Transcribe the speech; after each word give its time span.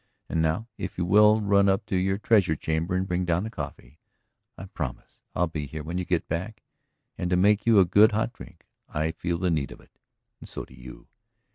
And 0.31 0.41
now, 0.41 0.67
if 0.79 0.97
you 0.97 1.05
will 1.05 1.41
run 1.41 1.69
up 1.69 1.85
to 1.85 1.95
your 1.95 2.17
Treasure 2.17 2.55
Chamber 2.55 2.95
and 2.95 3.07
bring 3.07 3.23
down 3.23 3.43
the 3.43 3.51
coffee, 3.51 3.99
I'll 4.57 4.65
promise 4.65 5.21
to 5.37 5.45
be 5.45 5.67
here 5.67 5.83
when 5.83 5.99
you 5.99 6.05
get 6.05 6.27
back. 6.27 6.63
And 7.19 7.29
to 7.29 7.37
make 7.37 7.67
you 7.67 7.77
a 7.77 7.85
good 7.85 8.11
hot 8.11 8.33
drink; 8.33 8.65
I 8.89 9.11
feel 9.11 9.37
the 9.37 9.51
need 9.51 9.69
of 9.71 9.79
it 9.79 9.99
and 10.39 10.49
so 10.49 10.65
do 10.65 10.73
you." 10.73 11.05